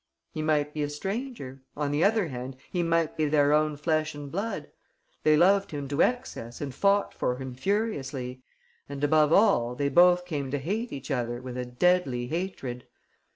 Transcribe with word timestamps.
He 0.31 0.41
might 0.41 0.73
be 0.73 0.81
a 0.81 0.89
stranger; 0.89 1.61
on 1.77 1.91
the 1.91 2.03
other 2.03 2.29
hand, 2.29 2.57
he 2.71 2.81
might 2.81 3.15
be 3.15 3.25
their 3.25 3.53
own 3.53 3.77
flesh 3.77 4.15
and 4.15 4.31
blood. 4.31 4.71
They 5.21 5.37
loved 5.37 5.69
him 5.69 5.87
to 5.89 6.01
excess 6.01 6.59
and 6.59 6.73
fought 6.73 7.13
for 7.13 7.35
him 7.35 7.53
furiously. 7.53 8.41
And, 8.89 9.03
above 9.03 9.31
all, 9.31 9.75
they 9.75 9.89
both 9.89 10.25
came 10.25 10.49
to 10.49 10.57
hate 10.57 10.91
each 10.91 11.11
other 11.11 11.39
with 11.39 11.55
a 11.55 11.65
deadly 11.65 12.25
hatred. 12.25 12.87